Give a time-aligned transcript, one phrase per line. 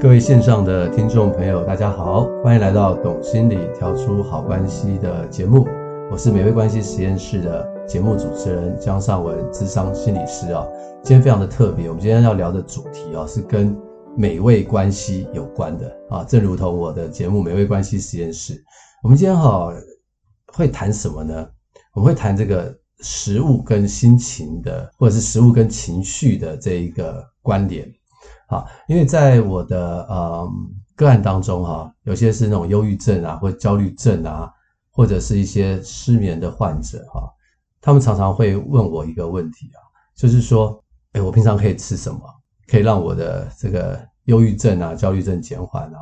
[0.00, 5.66] 各位线上的听众朋友，大家好，欢迎来到《懂心理调出好关系》的节目。
[6.08, 10.64] 我是美味关系实验室的节目主持人江尚文，咨商心理师啊。
[11.02, 13.76] 今天非常的特别，我们今天要聊的主题啊，是跟
[14.16, 16.22] 美味关系有关的啊。
[16.22, 18.54] 正如同我的节目《美味关系实验室》，
[19.02, 19.68] 我们今天哈
[20.52, 21.48] 会谈什么呢？
[21.92, 27.92] 我们会谈这个食物跟心情的，或者是食物跟情绪的这一个关联。
[28.50, 30.50] 好，因为在我的呃
[30.96, 34.50] 个案当中哈，有些是那种忧郁症啊，或焦虑症啊，
[34.90, 37.30] 或者是一些失眠的患者哈，
[37.78, 39.84] 他们常常会问我一个问题啊，
[40.16, 42.20] 就是说，哎，我平常可以吃什么，
[42.66, 45.98] 可以让我的这个忧郁症啊、焦虑症减缓啊？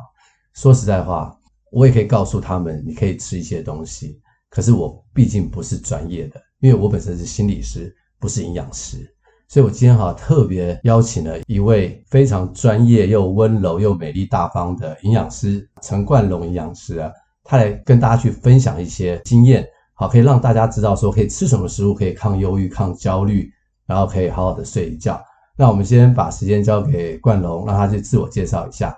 [0.53, 1.37] 说实在话，
[1.69, 9.05] 我也可以告诉他们，你可以吃一些东西，可是我毕竟不是专业的，因为我本身是心理师，不是营养师。
[9.47, 17.09] 所以，我今天哈特别邀请了一位非常专业又温柔又美丽大方的营养师陈冠龙营养师啊，
[17.45, 23.49] 他来跟大家去分享一些经验，好，可以让大家知道说可以吃什么食物可以抗忧郁、抗焦虑，
[23.85, 25.17] 然后可以好好的睡一觉。
[25.55, 28.93] 那我们先把时间交给冠龙，让他去自我介绍一下。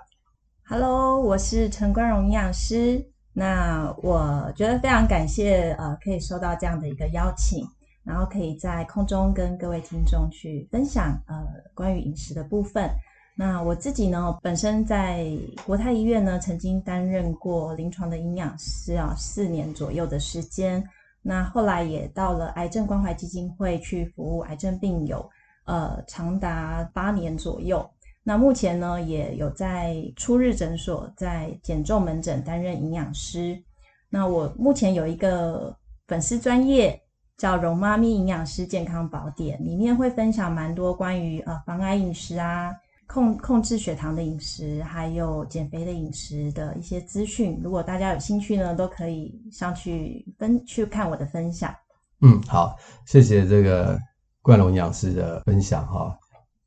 [0.68, 3.00] Hello，我是陈冠荣营养师。
[3.32, 7.64] 那我觉得非常感谢，呃，可以收到这样的一个邀请。
[8.02, 12.90] 然后可以在空中跟各位听众去分享呃关于饮食的部分。
[13.36, 15.26] 那我自己呢，本身在
[15.64, 20.82] 国泰医院呢，曾经担任过临床的营养师啊，四年左右的时间。
[21.22, 25.26] 那后来也到了癌症关怀基金会去服务癌症病友，
[25.64, 27.88] 呃，长达八年左右。
[28.22, 33.62] 那目前呢，也有在初日诊所在减重门诊担任营养师。
[34.10, 35.74] 那我目前有一个
[36.08, 37.00] 粉丝专业。
[37.40, 42.70] 叫容妈咪营养师健康宝典，里面会分享蛮多关于呃防癌饮食啊、
[43.06, 47.58] 控控制血糖的饮食，还有减肥的饮食的一些资讯。
[47.64, 51.74] 如果大家有兴趣呢，都可以上去分去看我的分享。
[52.20, 53.98] 嗯，好，谢谢这个
[54.42, 56.14] 冠龙营养师的分享哈。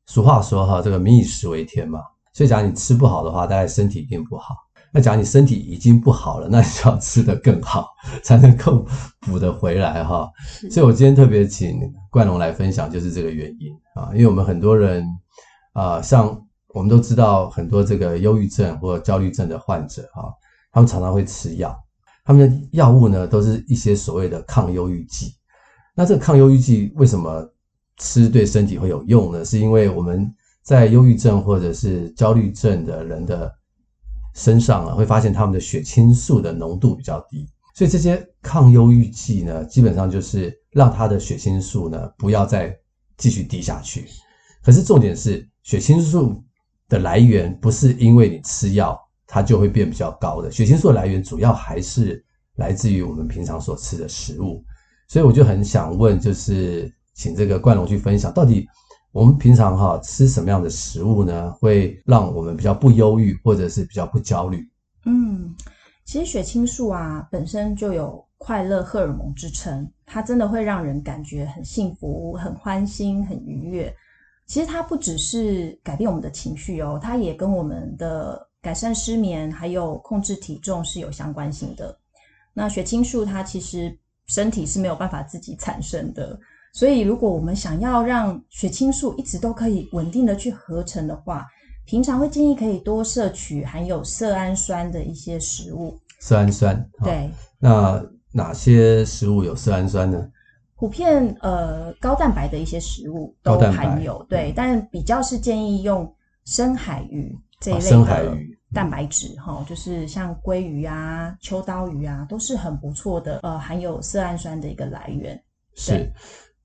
[0.06, 2.00] 俗话说哈，这个民以食为天嘛，
[2.32, 4.56] 所以讲你吃不好的话，大概身体一定不好。
[4.94, 7.88] 那假如你身体已经不好了，那你就要吃得更好，
[8.22, 8.86] 才能够
[9.22, 10.30] 补得回来哈。
[10.70, 11.80] 所以我今天特别请
[12.12, 14.10] 冠龙来分享，就是这个原因啊。
[14.12, 15.04] 因为我们很多人
[15.72, 20.32] 啊，像我们都知道很多这个忧郁症或焦虑症的患者哈，
[20.70, 21.76] 他们常常会吃药，
[22.24, 25.34] 他们的药物呢都是一些所谓的抗忧郁剂。
[25.96, 27.44] 那这个抗忧郁剂为什么
[27.98, 29.44] 吃对身体会有用呢？
[29.44, 33.52] 是因为我们在忧郁症或者是焦虑症的人的
[34.34, 42.76] 身上啊，会发现他们的血清素的浓度比较低，所以这些抗忧郁剂呢，基本上就是让他的血清素呢不要再
[43.16, 44.06] 继续低下去。
[44.62, 46.42] 可是重点是，血清素
[46.88, 52.24] 的来源不是因为你吃药它就会变比较高的，血清素的来源主要还是
[52.56, 54.64] 来自于我们平常所吃的食物。
[55.06, 58.66] 所以我就很想问，就是请这个冠龙去分享到底。
[59.14, 61.52] 我们平常哈吃什么样的食物呢？
[61.60, 64.68] 会让我们比较不忧郁，或者是比较不焦虑？
[65.04, 65.54] 嗯，
[66.04, 73.94] 其实血清素啊本身就有快乐荷尔蒙之称，它真的会让人感觉很幸福、很欢欣、很愉悦。
[74.46, 81.96] 其实它不只是改变我们的情绪哦，它也跟我们的改善失眠还有控制体重是有相关性的。
[82.52, 83.96] 那血清素它其实
[84.26, 86.36] 身体是没有办法自己产生的。
[86.74, 91.46] 所以，如果我们想要让血清素一直都可以稳定的去合成的话，
[91.86, 95.96] 平常会建议可以多摄取含有色氨酸的一些食物。
[96.18, 97.30] 色氨酸，对。
[97.60, 100.28] 那哪些食物有色氨酸呢？
[100.74, 104.52] 普遍呃高蛋白的一些食物都含有，对。
[104.56, 106.12] 但比较是建议用
[106.44, 108.36] 深海鱼这一类的
[108.72, 115.40] 蛋白质哈、哦，就是像鲑鱼啊、秋刀鱼啊，都是很不错的呃含有色氨酸的一个来源。
[115.76, 116.10] 是。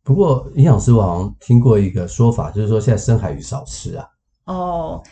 [0.09, 4.07] 不过，营养师我好像听过一个说法，就是说现在深海鱼少吃啊。
[4.45, 5.03] 哦，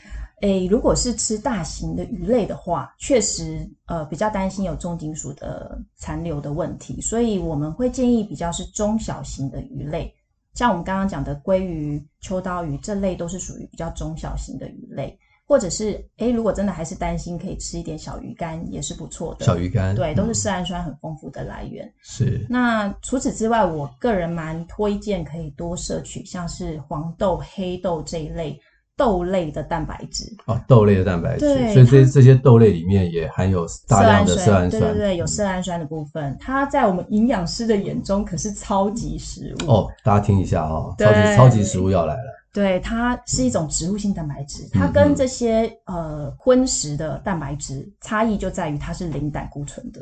[0.41, 10.11] 诶，如果是吃大型的鱼类的话，确实呃比较担心有重金属的残留的问题，所以我们会建议比较是中小型的鱼类，
[10.55, 15.15] 像我们刚刚讲的鲑鱼、秋刀鱼这类都是属于比较中小型的鱼类。
[15.47, 19.45] 或者是诶，如果真的还是担心，可以吃一点小鱼干，也是不错的。
[19.45, 21.89] 小鱼干，对，都是色氨酸很丰富的来源。
[22.03, 22.45] 是。
[22.49, 28.59] 那除此之外，我个人蛮推荐可以多摄取像是黄豆、黑豆这一类
[28.97, 30.25] 豆类的蛋白质。
[30.47, 31.45] 哦，豆类的蛋白质。
[31.45, 31.73] 对。
[31.73, 34.81] 所以这这些豆类里面也含有大量的色氨酸。
[34.81, 39.71] 对对对，有色氨酸的部分，它在我们营养师的眼中可是超级食物。
[39.71, 42.36] 哦，大家听一下哈、哦，超级超级食物要来了。
[42.53, 50.01] 对，它是一种植物性蛋白质，它跟这些呃荤食的蛋白质差异就在于它是零胆固醇的。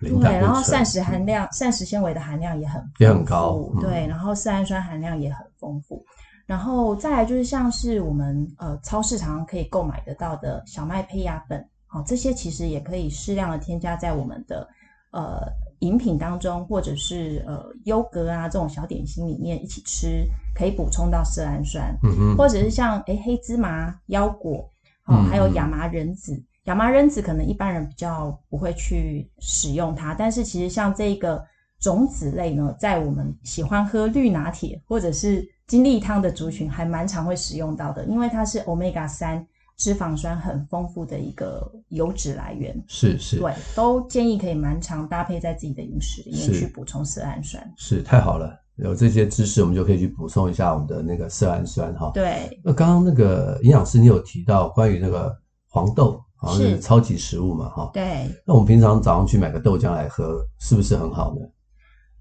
[0.00, 3.70] 对，然后膳食含量、膳食纤维的含量也很也很高。
[3.74, 6.04] 嗯、对，然后色氨酸含量也很丰富。
[6.46, 14.66] 然后再来就是像是我们呃超市常常可以购买得到的小麦胚芽粉，好、哦，这些其实也可以适量的添加在我们的
[15.12, 15.40] 呃
[15.82, 21.96] 饮品当中，或者是呃优格啊这种小点心里面一起吃，可以补充到色氨酸。
[22.02, 22.36] 嗯嗯。
[22.36, 24.68] 或者是像诶黑芝麻、腰果，
[25.06, 26.42] 哦，还有亚麻仁子。
[26.64, 31.44] 亚麻仁子可能一般人比较不会去使用它，但是其实像这个
[31.80, 39.44] 种子类呢，在我们喜欢喝绿拿铁或者是精力汤的族群还蛮常会使用到的，因为它是 Omega 三
[39.82, 42.72] 脂肪酸很丰富的一个油脂来源。
[42.86, 47.60] 是是，对，都建议可以蛮常搭配在自己的饮食里面去补充色氨酸。
[47.76, 52.12] 是，是太好了，有这些知识，我们就可以去补充一下我们的那个色氨酸哈。
[52.14, 52.56] 对。
[52.62, 55.36] 那刚刚那个营养师你有提到关于那个
[55.68, 57.90] 黄豆，好像是超级食物嘛哈。
[57.92, 58.30] 对。
[58.46, 61.40] 那我们平常早上去买个豆浆来喝，是不是很好呢？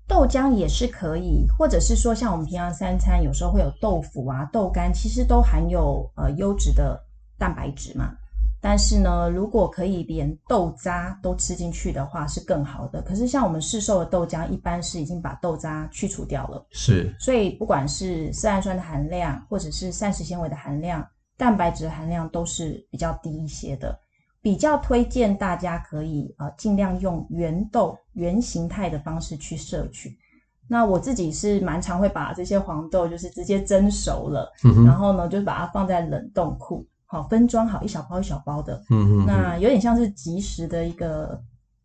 [0.08, 7.00] 豆浆也是可以，或者是说像我们平常三餐有时候会有豆腐啊、豆干，其实都含有呃优质的
[7.42, 8.14] 蛋白质嘛。
[8.64, 13.02] 但是呢，如果可以连豆渣都吃进去的话，是更好的。
[13.02, 17.12] 可是像我们市售的豆浆，一般是已经把豆渣去除掉了，是。
[17.20, 21.04] 所以不管是色氨酸的含量，或者是膳食纤维的含量、
[21.36, 24.00] 蛋白质的含量，都是比较低一些的。
[24.44, 30.16] 比较推荐大家可以呃尽量用原豆原形态的方式去摄取。
[30.68, 38.82] 那我自己是蛮常会把这些黄豆就是直接蒸熟了，嗯、然后呢就把它放在冷冻库，好分装好一小包一小包的。
[38.90, 41.38] 嗯嗯，那有点像是即食的一个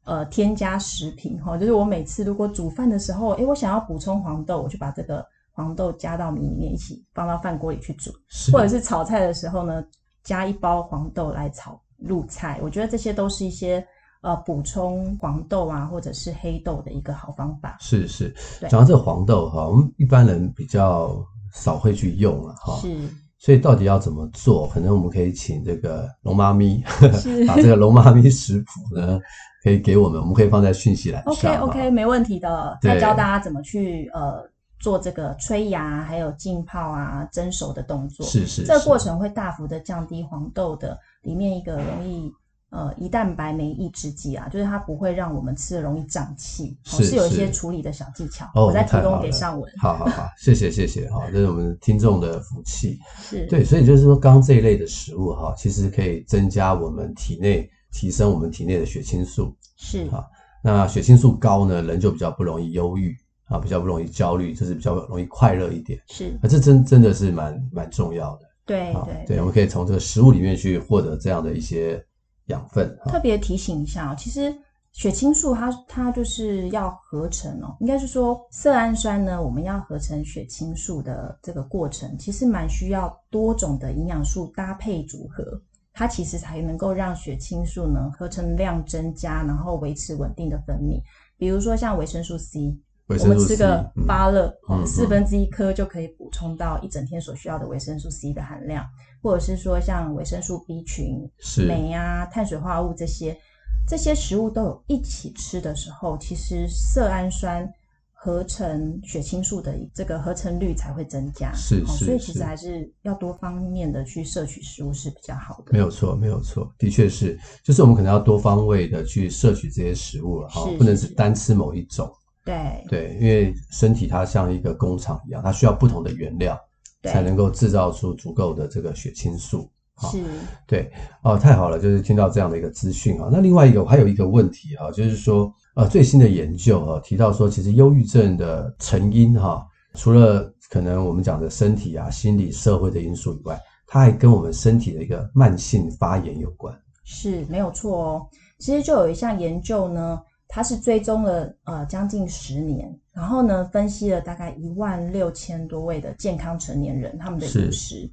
[0.05, 8.13] 呃添加食品哈，就是我每次如果煮饭的时候，诶我想要补充黄豆，我就把这个黄豆加到米里面一起放到饭锅里去煮，
[8.53, 9.85] 或者是炒菜的时候呢，
[10.23, 11.81] 加一包黄豆来炒。
[11.99, 13.83] 入菜，我觉得这些都是一些
[14.21, 17.79] 呃补充黄豆啊，或者是黑豆的一个好方法。
[17.81, 18.29] 是是，
[18.61, 21.17] 对讲到这个黄豆哈，我们一般人比较
[21.55, 22.77] 少会去用了哈。
[22.77, 23.09] 是，
[23.39, 24.69] 所以到底要怎么做？
[24.69, 26.83] 可能我们可以请这个龙妈咪
[27.15, 29.21] 是 把这个龙妈咪食谱呢，
[29.63, 31.33] 可以给我们，我们可以放在讯息栏上。
[31.33, 32.79] OK OK，没问题的。
[32.83, 34.49] 再教大家怎么去呃。
[34.79, 42.31] 做这个吹芽，还有浸泡啊、蒸熟的动作，是是，是，这个过程会大幅的降低黄豆的里面一个容易
[42.77, 49.73] 呃胰蛋白酶抑制剂啊，就是它不会让我们吃的容易胀气，是，是，是有一些处理的小技巧，哦、我再提供给尚文。
[49.79, 52.99] 好好好，谢谢谢谢哈，这是我们听众的福气。
[53.23, 60.23] 是对，所以就是说，刚刚这一类的食物哈，其实可以增加我们体内提升我们体内的血清素，是啊，
[60.63, 63.17] 那血清素高呢，人就比较不容易忧郁。
[63.49, 65.97] 啊，比较不容易焦虑，就是比较容易快乐一点。
[66.09, 68.41] 是，啊，这真真的是蛮蛮重要的。
[68.67, 72.05] 对对对，对，我们可以从这个食物里面去获得这样的一些
[72.47, 72.97] 养分。
[73.05, 74.55] 特别提醒一下，其实
[74.93, 85.45] 血清素它它就是要合成哦，应该是说色氨酸呢，我们要合成血清素的这个过程，其实蛮需要多种的营养素搭配组合，
[85.93, 91.01] 它其实才能够让血清素呢合成量增加，然后维持稳定的分泌。
[91.39, 92.79] 比如说像维生素 C。
[93.09, 98.85] 我们吃个芭乐，嗯、四分之一颗就可以补充到一整天所需要的维生素 C 的含量，
[99.23, 101.31] 或者是说像维生素 B 群、
[101.69, 103.39] 镁啊、碳水化合物这些，
[103.87, 107.73] 这些食物都有一起吃的时候，其实色氨酸
[108.13, 111.53] 合成血清素的这个合成率才会增加。
[111.55, 115.71] 是是，所以其实还是要多方面的去摄取食物是比较好的。
[115.71, 122.13] 没有错，没有错，的确是，就是我们可能要多方位的去摄取这些食物了哈，不能是单吃某一种。
[122.47, 126.57] 对对，因为身体它像一个工厂一样，它需要不同的原料，
[127.03, 129.69] 才能够制造出足够的这个血清素。
[130.13, 130.23] 是，
[130.67, 133.29] 对哦，太好了，就是听到这样的一个资讯啊。
[133.33, 146.73] 那另外一个，我还有一个问题哈，就是说呃，最新的研究啊提到说，其实忧郁症的成因哈，除了可能我们讲的身体啊、心理、社会的因素以外，它还跟我们身体的一个慢性发炎有关。
[147.05, 148.27] 是没有错哦，
[148.59, 150.21] 其实就有一项研究呢。
[150.49, 158.11] 他是追踪了呃将近十年，然后呢分析了大概一万六千多位的健康成年人他们的饮食，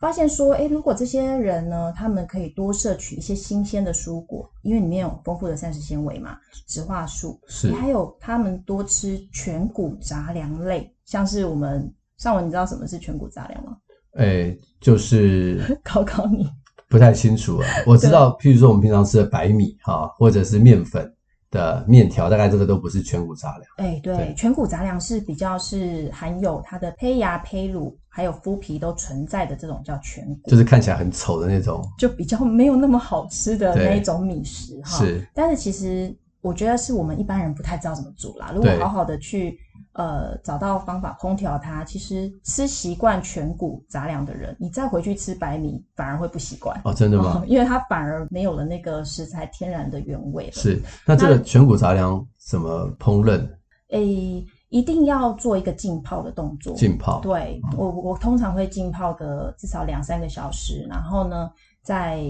[0.00, 6.36] 发现说，诶如果这些人呢，他们可以多摄取一些新鲜的蔬果，因为里面有丰富的膳食纤维嘛，
[6.66, 13.76] 植化素，是，还有他们多吃全谷杂粮类，像是我们上文，你知道什么是全谷杂粮吗？
[14.18, 16.46] 诶就是考考你，
[16.88, 17.66] 不太清楚啊。
[17.86, 21.13] 我知道，对譬如说我们平常吃的白米哈，或者是面粉。
[21.54, 23.62] 的面条，大概这个都不是全谷杂粮。
[23.76, 34.98] 哎，对，对全谷杂粮是比较是含有它的胚芽、胚乳还有麸皮都存在的这种叫全谷，就是看起来很丑的那种，就比较没有那么好吃的那一种米食哈。
[34.98, 38.52] 是，但是其实我觉得是我们一般人不太知道怎么煮啦。
[38.54, 39.58] 如果好好的去。
[39.94, 47.40] 呃，找到方法烹调它，其实吃习惯全谷杂粮的人，你再回去吃白米反而会不习惯哦，真的吗？
[47.42, 50.52] 嗯， 因为它反而没有了那个食材天然的原味了。
[50.52, 53.48] 是，那这个全谷杂粮怎么烹饪？
[53.90, 56.74] 诶，一定要做一个浸泡的动作。
[56.74, 61.48] 浸泡，对，嗯，我我通常会浸泡个至少两三个小时，然后呢，
[61.82, 62.20] 再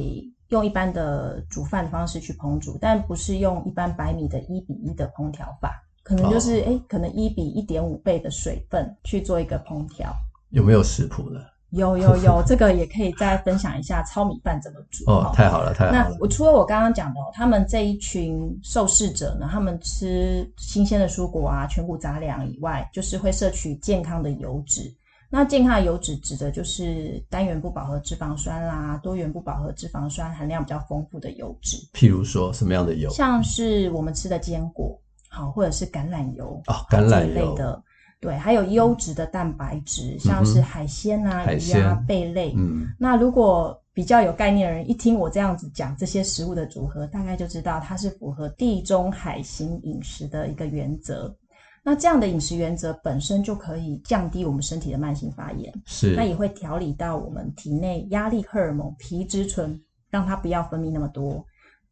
[0.49, 5.71] 用一般的煮饭的方式去烹煮，但不是用一般白米的一比一的烹调法。
[6.05, 10.15] 可能就是哎、哦，可能一比一点五倍的水分去做一个烹调，
[10.51, 11.41] 有没有食谱呢？
[11.71, 15.33] 有有有，这个也可以再分享一下糙米饭怎么煮哦。
[15.35, 15.99] 太好了，太好了。
[15.99, 24.83] 那我除了我刚刚讲的，他们这一群受试者呢，他们吃新鲜的蔬果啊，全谷杂粮以外，就是会摄取健康的油脂。
[25.31, 31.77] 那健康的油脂指的就是单元不饱和脂肪酸啦，多元不饱和脂肪酸含量比较丰富的油脂。
[31.93, 33.11] 譬如说什么样的油？
[33.11, 34.97] 像是我们吃的坚果。
[35.35, 37.83] 好，或者是橄榄油啊，橄榄油类的，
[38.21, 42.55] 对，还有优质的蛋白质，像是海鲜啊、鱼啊、贝类。
[42.57, 51.35] 嗯，那如果比较有概念的人，一听我这样子讲这些食物的组合，大概就知道它是符合地中海型饮食的一个原则。
[51.87, 61.45] 那这样的饮食原则本身就可以降低我们身体的慢性发炎，是，那也会调理到我们体内压力荷尔蒙皮质醇，让它不要分泌那么多。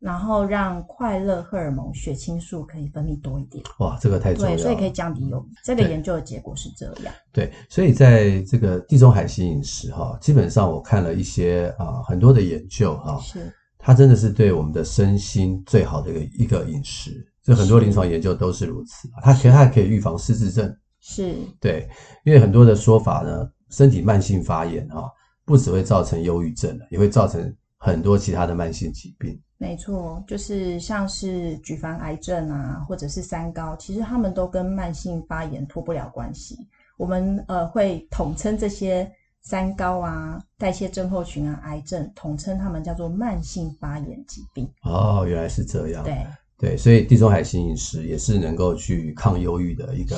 [0.02, 3.62] 然后让快乐荷尔蒙血清素可以分泌多一点。
[3.78, 4.56] 哇，这个太重要了。
[4.56, 5.46] 对，所以可以降低油。
[5.64, 7.14] 这个研究的结果是这样。
[7.30, 17.24] 对，所以在这个地中海型饮食哈，基本上我看了一些啊很多的研究哈，是它真的是对我们的身心最好的一个一个饮食。
[17.44, 19.08] 这很多临床研究都是如此。
[19.22, 20.76] 它其实它还可以预防失智症。
[20.98, 21.32] 是。
[21.60, 21.88] 对，
[22.24, 25.08] 因为很多的说法呢，身体慢性发炎哈，
[25.44, 29.36] 不只会造成忧郁症，也会造成很多其他的慢性疾病。
[29.58, 36.56] 没错，就是像是举凡癌症啊，或者是三高，其实他们都跟慢性发炎脱不了关系。
[36.96, 39.10] 我们呃会统称这些
[39.40, 44.70] 三高啊、代谢症候群啊、癌症，统称他们叫做慢性发炎疾病。
[44.84, 46.04] 哦，原来是这样。
[46.04, 46.24] 对
[46.56, 50.16] 对，所以地中海型饮食也是能够去抗忧郁的一个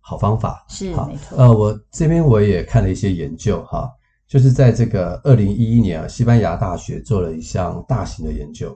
[0.00, 0.64] 好方法。
[0.68, 1.36] 是没错。
[1.36, 3.90] 呃，我这边我也看了一些研究哈。
[4.30, 8.72] 就是在这个二零一一年啊，西班牙大学做了一项大型的研究，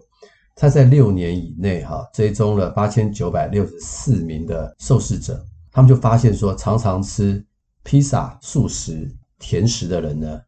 [0.56, 7.42] 他在六年以内哈追踪了八千九百六十四名的受试者，他们就发现说，常常吃
[7.84, 9.08] 披萨、素食、
[9.38, 10.40] 甜食的人呢，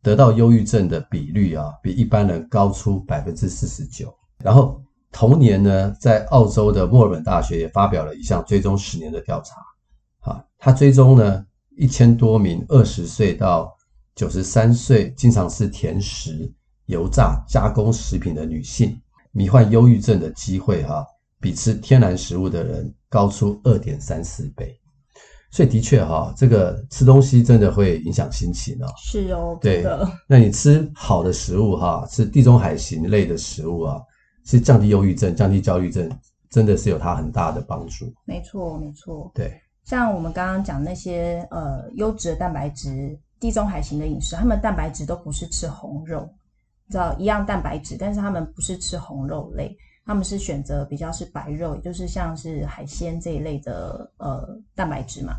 [0.00, 4.14] 得到忧郁症的比率啊，比一般人高出百分之四十九。
[4.44, 11.44] 然后同年呢，在澳洲的墨尔本大学也发表了一项追踪十年的调查，啊，他追踪呢
[11.76, 13.76] 一千多名二十岁到
[14.14, 16.52] 九十三岁，经常吃甜食、
[16.86, 19.00] 油炸、加工食品的女性，
[19.32, 21.06] 罹患忧郁症的机会哈，
[21.40, 24.78] 比吃天然食物的人高出二点三四倍。
[25.50, 28.86] 所以的确哈，这个吃东西真的会影响心情哦。
[28.98, 30.06] 是哦，对的。
[30.26, 34.00] 那你吃好的食物哈，吃地中海型类的食物啊，
[34.44, 36.10] 是降低忧郁症、降低焦虑症，
[36.50, 38.12] 真的是有它很大的帮助。
[38.26, 39.30] 没错，没错。
[39.34, 43.18] 对，像我们刚刚讲那些呃优质的蛋白质。
[43.42, 46.32] 地中海型的饮食，他们蛋白质都不是吃红肉，
[46.86, 55.34] 你知道一样蛋白质，但是他们不是吃红肉类，他们是选择比较是白肉，也就是像是海鲜这一类的呃蛋白质嘛。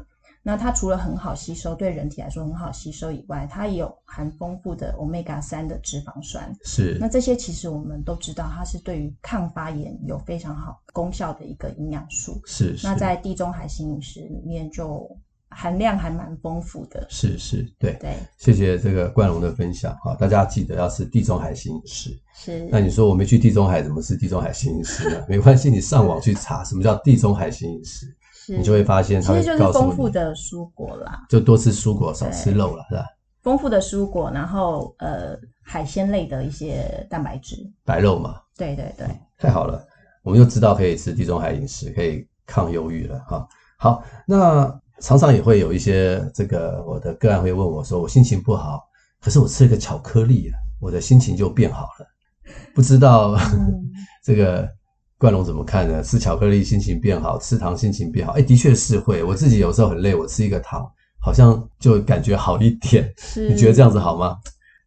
[0.45, 6.53] 那它除了很好吸收，对人体来说很好吸收以外，它也有含丰富的 Omega 三的脂肪酸。
[6.65, 6.97] 是。
[6.99, 12.41] 那这些其实我们都知道，它是对于抗发炎有非常好功效的一个营养素。
[12.45, 12.85] 是，是。
[12.85, 15.09] 那在地中海型饮食里面就。
[15.55, 22.09] 含量还蛮丰富的，是是，对对，谢谢这个冠荣的分享哈，大家记得要吃地中海型饮食。
[22.35, 25.23] 是，那你说我没去地中海，怎么吃地中海型饮食呢？
[25.29, 28.07] 没关系，你上网去查什么叫地中海型饮食，
[28.47, 33.05] 你就会发现它会告诉你，其实就是丰富的蔬果啦，就多吃蔬果，少吃肉了，是吧？
[33.41, 37.55] 丰富的蔬果，然后呃海鲜类的一些蛋白质，
[37.85, 39.07] 白肉嘛，对对对，
[39.37, 39.85] 太好了，
[40.23, 43.47] 我们就知道可以吃地中海饮食，可以抗忧郁了哈。
[43.77, 44.82] 好，那。
[44.99, 48.81] 常常也会有一些这个我的个案会问我说，我心情不好，
[49.21, 52.07] 可是我吃了个巧克力啊，我的心情就变好了。
[52.75, 53.91] 不知道、嗯、
[54.23, 54.69] 这个
[55.17, 56.03] 冠龙怎么看呢？
[56.03, 58.33] 吃巧克力心情变好，吃糖心情变好？
[58.33, 59.23] 哎，的确是会。
[59.23, 60.85] 我自己有时候很累，我吃一个糖，
[61.21, 63.11] 好像就感觉好一点。
[63.17, 64.37] 是，你觉得这样子好吗？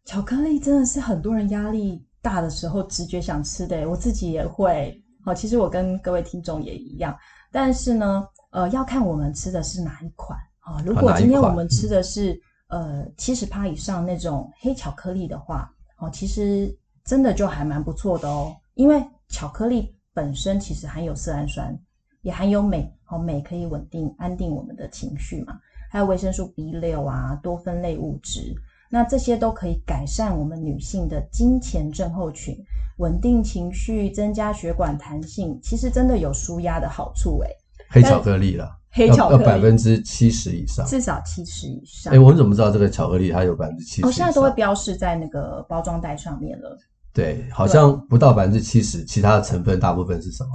[0.05, 5.03] 巧克力真的是很多人压力大的时候直觉想吃的，我自己也会。
[5.25, 7.13] 好，其实我跟各位听众也一样，
[7.51, 8.23] 但是呢，
[8.57, 10.81] 呃，要看我们吃的是哪一款啊。
[10.83, 21.79] 如果今天我们吃的是呃七十趴以上那种黑巧克力的话，哦，其实真的就还蛮不错的哦，因为巧克力本身其实含有色氨酸，
[22.23, 25.59] 也含有镁，哦，镁可以稳定安定我们的情绪嘛，
[25.91, 28.55] 还有维生素 B 六啊，多酚类物质。
[28.89, 32.57] 那这些都可以改善我们女性的经前症候群，
[32.97, 37.49] 稳定情绪，增加血管弹性，其实真的有舒压的好处诶。
[37.89, 42.13] 黑巧克力啦，黑巧克力百分之七十以上，至少七十以上。
[42.13, 44.05] 哎，我们怎么知道这个巧克力它有百分之七十？
[44.05, 46.77] 我现在都会标示在那个包装袋上面了。
[47.13, 50.49] 对，好像不到百分之七十，其他的成分大部分是什么？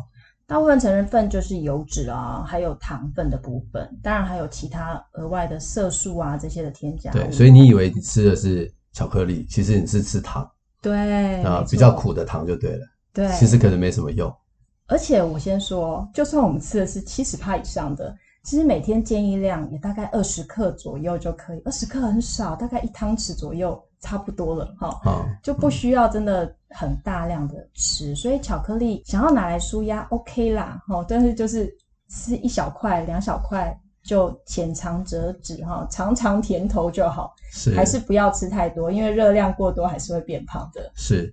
[0.46, 7.10] 大部分成分就是油脂啊，还有糖分的部分，当然还有其他额外的色素啊这些的添加。
[7.10, 10.46] 对，所以你以为你吃的是巧克力，其实你是吃糖。
[10.82, 12.86] 对啊，比较苦的糖就对了。
[13.14, 14.30] 对，其实可能没什么用。
[14.86, 23.82] 而且我先说，就算我们吃的是七十帕以上的，其实每天建议量也大概二十克左右就可以，二十克很少，大概一汤匙左右。
[24.02, 25.00] 差不多了哈，
[25.44, 31.72] 就不需要真的很大量的吃，所以巧克力想要拿来舒压，OK 啦，哈，但是就是
[32.08, 33.72] 吃一小块、两小块
[34.02, 40.90] 就浅尝辄止哈，尝尝甜头就好，是还是不要吃太多，因为热量过多还是会变胖的。
[40.96, 41.32] 是，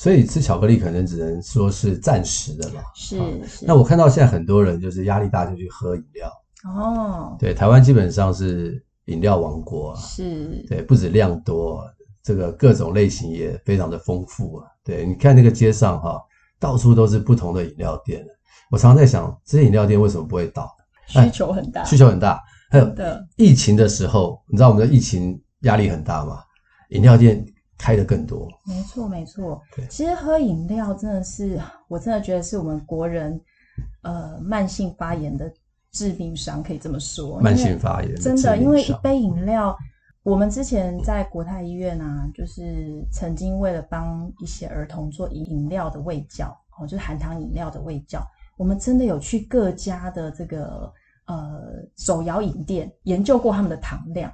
[0.00, 2.80] 所以吃巧克力可能只能说是暂时的嘛。
[2.94, 3.66] 是，是。
[3.66, 6.32] 那我看到现在很多人就是压力大就去喝饮料
[6.64, 11.84] 哦，对，台湾基本上是饮料王国，是对，不止量多。
[12.22, 16.18] 这个各种类型也非常的丰富啊，对，你看那个街上哈，
[16.58, 18.24] 到处都是不同的饮料店。
[18.70, 20.66] 我常常在想，这些饮料店为什么不会倒？
[21.08, 22.40] 需求很大，需求很大。
[22.70, 22.90] 还有
[23.36, 26.40] 疫情的时候，你知道我们的疫情压力很大吗？
[26.90, 27.44] 饮料店
[27.80, 28.46] 开的更多。
[28.66, 29.60] 没错，没错。
[29.88, 31.58] 其实喝饮料真的是，
[31.88, 33.40] 我真的觉得是我们国人
[34.02, 35.50] 呃慢性发炎的
[35.90, 37.40] 致命伤，可以这么说。
[37.40, 39.74] 慢性发炎，真的，因为一杯饮料。
[40.22, 48.22] 我们之前在国泰医院啊，就是曾经为了帮一些儿童做饮料的喂教，哦，就是含糖饮料的喂教，
[48.58, 50.92] 我们真的有去各家的这个
[51.30, 54.32] 呃手摇饮店研究过他们的糖量，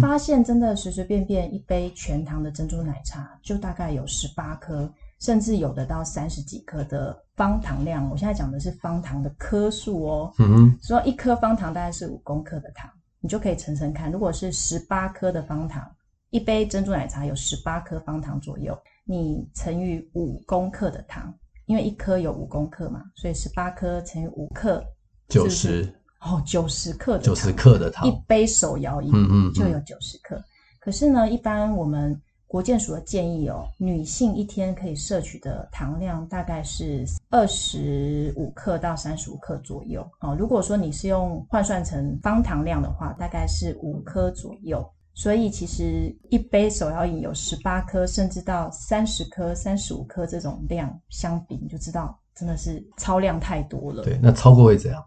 [0.00, 8.08] 发现真的随随便便一杯全糖的珍珠奶茶就大概有十八颗，甚至有的到三十几颗的方糖量。
[8.10, 12.90] 我现在讲的是方糖的颗数哦，嗯哼，说一颗方糖大概是五公克的糖。
[13.20, 15.84] 你就可以乘乘看，如果是十八颗的方糖，
[16.30, 21.34] 一杯珍珠奶茶有十八颗方糖左右，你乘以五公克的糖，
[21.66, 24.84] 因为一颗有五公克嘛，所以十八颗乘以五克，
[25.28, 30.42] 九十哦，九十克的九十克的糖，一杯手摇饮，嗯嗯，就有九十克。
[30.80, 32.20] 可是呢，一般我们。
[32.50, 40.34] 国健署的建议哦，女性一天可以摄取的糖量大概是二十五克到三十五克左右哦。
[40.34, 44.82] 如果说你是用换算成方糖量的话，大概是五颗左右。
[45.12, 54.02] 所以其实一杯手摇饮有十八颗，甚至到三十颗、三十五颗这种量相比，你就知道真的是超量太多了。
[54.04, 55.04] 对，那超过会怎样？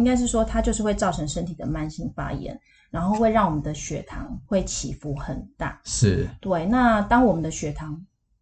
[0.00, 2.58] 应该是说它就是会造成身体的慢性发炎。
[2.92, 6.66] 然后会让我们的血糖会起伏很大，是对。
[6.66, 7.96] 那当我们的血糖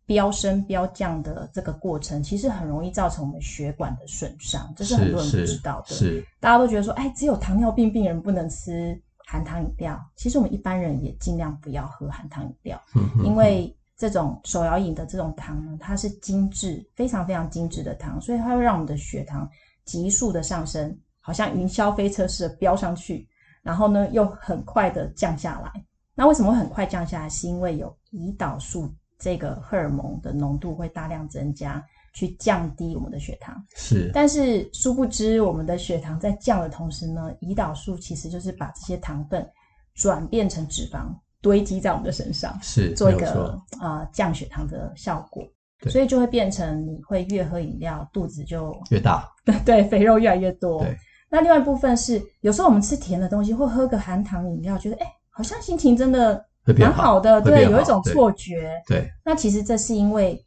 [0.06, 5.88] 飙升飙降的这个过程，其实很容易造成我们血管的损伤，这是很多人不知道的。
[5.88, 10.02] 是，是大家都觉得说，哎，只有糖尿病病人不能吃含糖饮料。
[10.16, 19.46] 其实我们一般人也尽量不要喝含糖饮料，嗯哼哼，因为这种手摇饮的这种糖呢，它是精致，非常非常精致的糖，所以它会让我们的血糖
[19.84, 23.28] 急速的上升，好像云霄飞车似的飙上去。
[23.62, 25.70] 然后呢，又很快的降下来。
[26.14, 27.28] 那为什么会很快降下来？
[27.28, 33.62] 是因为有胰岛素这个荷尔蒙的浓度会大量增加，去降低我们的血糖。
[33.76, 34.10] 是。
[34.14, 39.46] 但是殊不知，我们的血糖在降的同时呢，胰岛素其实就是把这些糖分
[39.94, 41.08] 转变成脂肪，
[41.42, 45.46] 堆积在我们的身上，是做一个啊、呃、降血糖的效果。
[45.90, 49.28] 所以就会变成你会越喝饮料，肚子就越大。
[49.44, 50.82] 对 对，肥肉越来越多。
[50.82, 50.96] 对。
[51.30, 56.42] 那另外一部分是，有时候我们吃甜的东西，或喝个含糖饮料，觉得哎、欸，好像心情真的
[56.78, 58.72] 蛮好的，对，有一种错觉。
[58.86, 60.42] 对，对那其实这是因为，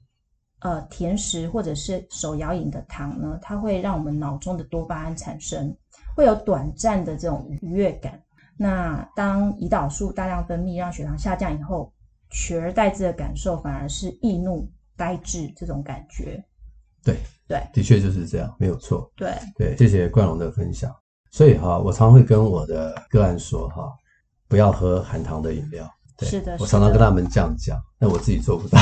[0.62, 5.76] 呃，甜食或者是手摇饮的糖呢，它会让我们脑中的多巴胺产生，
[6.16, 8.20] 会有短暂的这种愉悦感。
[8.58, 11.92] 那当胰岛素大量分泌，让血糖下降以后，
[12.30, 16.44] 取而代之的感受反而是易怒、呆滞这种感觉。
[17.04, 17.16] 对。
[17.48, 19.12] 对，的确就是这样，没有错。
[19.18, 20.90] 对对，谢谢冠龙的分享。
[21.32, 23.92] 所以哈，我常会跟我的个案说哈，
[24.48, 25.86] 不要喝含糖的饮料。
[26.18, 28.80] 对是的，我常常跟他们这样讲，但我自己做不到。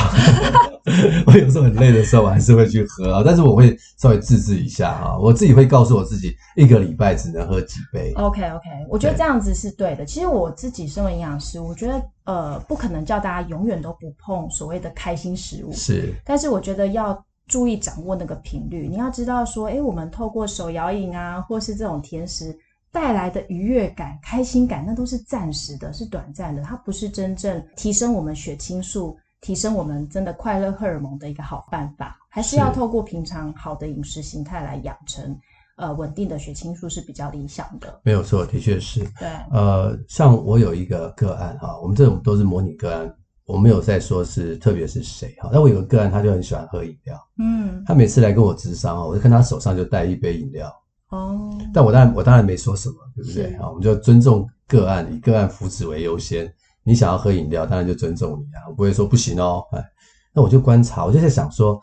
[1.26, 8.12] 我有时候很累的时候，我还是会去喝啊，但是我会稍微自制一下啊，我自己会告诉我自己，一个礼拜只能喝几杯。
[8.12, 10.04] OK OK，我觉得这样子是对的。
[10.04, 16.14] 对，其实我自己身为营养师，我觉得呃，不可能叫大家永远都不碰所谓的开心食物，是。
[16.24, 22.58] 但是我觉得要注意掌握那个频率，你要知道说，哎，我们透过手摇饮啊，或是这种甜食。
[22.92, 32.18] 带来的愉悦感、开心感，那都是暂时的，是短暂的，它不是真正提升我们血清素、提升我们真的快乐荷尔蒙的一个好办法。
[32.28, 35.38] 还是要透过平常好的饮食形态来养成，
[35.76, 38.00] 呃，稳定的血清素是比较理想的。
[38.02, 39.04] 没有错，的确是。
[39.20, 43.14] 对，呃，像我有一个个案哈，我们这种都是模拟个案，
[43.50, 45.50] 我没有在说是特别是谁哈。
[45.52, 50.72] 但我有个个案，他就很喜欢喝饮料，嗯，他每次来跟我咨商，我就看他手上就带一杯饮料。
[51.10, 53.54] 哦，但我当然我当然没说什么，对不对？
[53.56, 56.52] 啊，我们就尊重个案，以个案福祉为优先。
[56.82, 59.62] 你想要喝饮料，当然就尊重你啊，我不会说不行哦。
[59.72, 59.84] 哎，
[60.32, 61.80] 那我就观察，我就在想说，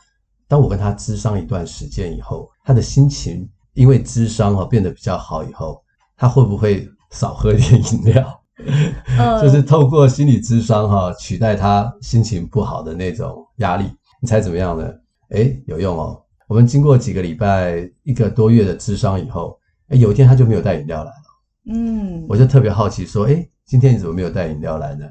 [0.47, 5.83] 当我跟他咨商一段时间以后，他的心情因为咨商哈变得比较好以后，
[6.15, 8.41] 他会不会少喝一点饮料？
[9.17, 13.85] 呃、就是透过心理咨商哈取代他心情不好的那种压力，
[14.21, 14.91] 你猜怎么样呢？
[15.29, 16.21] 哎，有用哦。
[16.47, 21.73] 我们经过几个礼拜、一个多月的咨商以后，哎，有一天他就没有带饮料来了。
[21.73, 25.05] 嗯，我就特别好奇说，哎，今天你怎么没有带饮料来呢？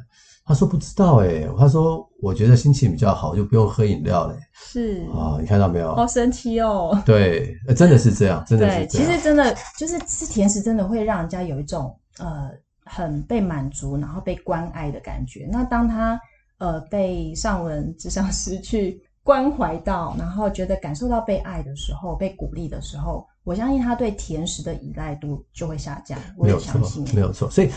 [0.47, 4.37] 他说不知道，哎，他说我觉得心情比较好，就不用喝饮料了。
[4.55, 5.95] 是啊，你看到没有？
[5.95, 6.99] 好神奇哦。
[7.05, 8.87] 对，真的是这样，真的是这样。
[8.87, 12.49] 对，其实真的就是吃甜食，真的会让人家有一种呃
[12.87, 15.47] 很被满足，然后被关爱的感觉。
[15.53, 16.19] 那当他
[16.57, 18.99] 呃被上文咨商师去。
[19.27, 26.17] 关怀到，然后觉得感受到被爱的时候，被鼓励的时候，我相信他对甜食的依赖度就会下降。
[26.37, 27.69] 我也相信，没有错，所以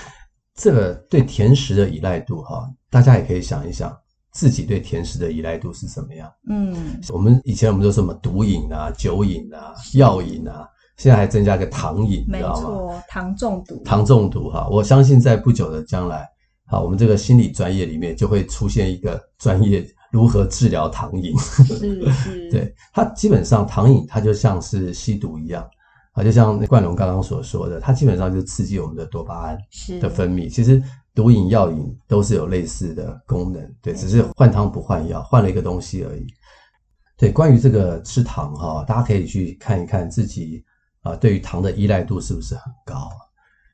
[0.54, 3.92] 这个对甜食的依赖度，哈，大家也可以想一想，
[4.32, 6.32] 自己对甜食的依赖度是什么样？
[6.48, 12.94] 嗯，我们以前我们都说什么毒瘾啊、酒瘾啊、药瘾啊，现在还增加个糖瘾，没错？
[13.08, 16.28] 糖中毒，糖中毒，哈，我相信在不久的将来，
[16.68, 19.84] 好，我们这个心理专业里面就会出现一个专业。
[20.12, 21.38] 如何治疗糖瘾？
[21.38, 25.64] 是是， 对，它基本上糖瘾它就像是吸毒一样
[26.14, 29.58] 啊，就像冠龙刚刚所说的，它基本上就是刺激我们的多巴胺
[30.02, 30.50] 的分泌。
[30.50, 30.82] 其实
[31.14, 36.26] 毒瘾、药瘾都是有类似的功能，对，只是换汤不换药，换了一个东西而已。
[37.16, 40.64] 对，关于这个吃糖哈，大家可以去看一看自己
[41.02, 43.10] 啊，对于糖的依赖度是不是很高？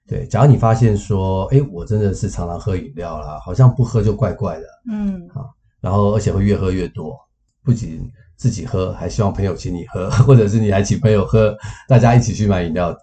[0.08, 5.50] 对，假如你发现说，哎，我真的是常常喝饮料啦，好像不喝就怪怪的，嗯，啊。
[5.82, 7.16] 然后，而且会越喝越多，
[7.64, 11.56] 不仅自己喝，还希望朋友请你喝，或者是你还请朋友喝，
[11.88, 12.96] 大家一起去买饮料，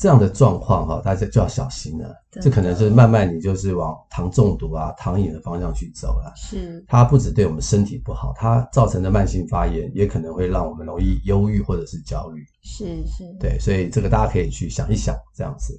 [0.00, 2.12] 这样的状况哈，大家就要小心了。
[2.40, 6.32] 这可能是慢慢你就是往糖中毒啊、糖瘾的方向去走了。
[6.34, 12.42] 是，它不只对我们身体不好，它造成的慢性发炎也可能会让我们容易忧郁或者是焦虑。
[12.62, 15.78] 是是，对，所以这个大家可以去想一想，这样子。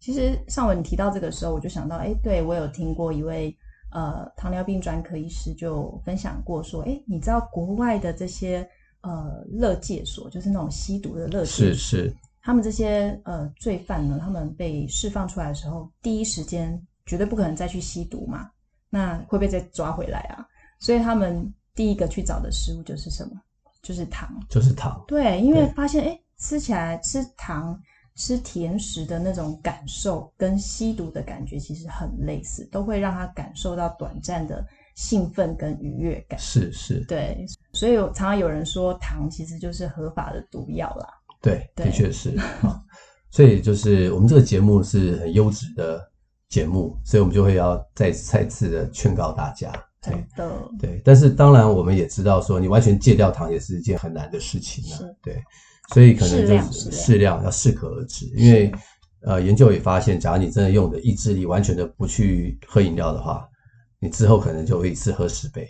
[0.00, 3.54] 其实上文你提到这个时候，我就想到，哎，对，我有听过一位。
[3.92, 8.64] 呃，糖尿病专科医师就分享过说，哎，你知道国外的这些
[9.00, 18.50] 呃乐戒所，就是那种吸毒的乐戒所，是是，他们这些呃罪犯呢，他们被释放出来的时候，第一时间绝对不可能再去吸毒嘛，
[18.88, 20.46] 那会不会再抓回来啊？
[20.78, 23.32] 所以他们第一个去找的食物就是什么？
[23.82, 25.02] 就是糖，就是糖。
[25.06, 27.80] 对，因为发现哎，吃起来吃糖。
[28.16, 36.38] 吃甜食的那种感受跟吸毒的感觉其实很类似，都会让他感受到短暂的兴奋跟愉悦感。
[36.38, 41.08] 是是，对，所以常常有人说糖其实就是合法的毒药啦。
[41.40, 42.80] 对，对的确是啊。
[43.30, 46.00] 所以就是我们这个节目是很优质的
[46.48, 49.72] 节目，所以我们就会要再再次的劝告大家。
[50.02, 51.02] 对的，对。
[51.04, 54.98] 但是当然我们也知道说，你完全戒掉糖也是一件很难的事情啊。
[55.22, 55.42] 对。
[55.92, 58.26] 所以可能就是适量，要适可而止。
[58.36, 58.72] 因为
[59.22, 63.46] 呃，研究也发现，假如你真的用的意志力完全的不去喝饮料的话，
[64.00, 65.68] 你之后可能就会一次喝十杯，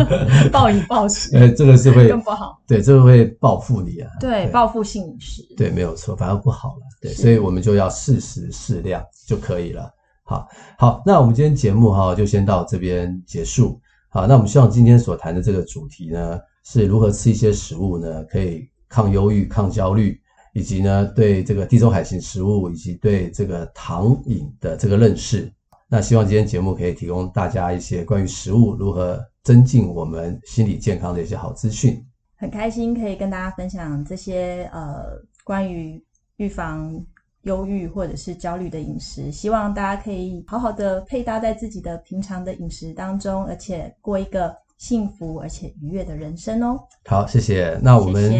[0.52, 1.34] 暴饮暴食。
[1.38, 2.60] 呃，这个是会更不好。
[2.66, 4.10] 对，这个会报复你啊。
[4.20, 5.42] 对，报复性饮食。
[5.56, 6.82] 对，没有错，反而不好了。
[7.00, 9.90] 对，所以我们就要适时适量就可以了。
[10.24, 10.46] 好，
[10.78, 13.80] 好，那我们今天节目哈就先到这边结束。
[14.10, 18.68] 好，那我们希望今天所谈的这个主题呢，是如何吃一些食物呢，可以。
[18.92, 20.20] 抗忧郁、抗焦虑，
[20.52, 25.48] 以及呢，对这个地中海型食物以及对这个糖瘾的这个认识。
[25.92, 32.00] 那希望今天节目可以提供大家一些关于食物如何增进我们心理健康的一些好资讯。
[32.36, 35.02] 很开心可以跟大家分享这些呃
[35.42, 36.00] 关于
[36.36, 37.04] 预防
[37.42, 39.32] 忧郁或者是焦虑的饮食。
[39.32, 46.78] 希望大家可以好好的配搭在自己的平常的饮食当中，而且过一个幸福而且愉悦的人生哦。
[47.06, 47.76] 好，谢谢。
[47.82, 48.32] 那我们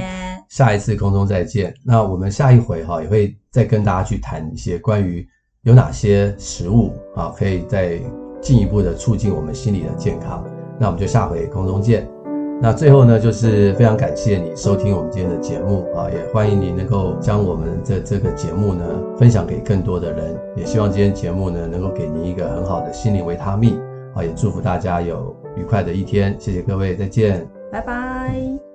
[0.48, 1.66] 下一次空中再见。
[1.66, 1.80] 谢谢。
[1.84, 5.26] 那我们下一回哈也会再跟大家去谈一些关于
[5.62, 8.00] 有哪些食物啊，可以再
[8.40, 10.42] 进一步的促进我们心理的健康。
[10.78, 12.08] 那我们就下回空中见。
[12.62, 18.84] 那最后呢，就是非常感谢你收听我们今天的节目啊，也欢迎你能够将我们的这个节目呢
[19.18, 23.78] 分享给更多的人，也希望今天节目呢能够给您一个很好的心灵维他命
[24.14, 28.69] 啊，也祝福大家有愉快的一天，谢谢各位，再见，拜拜。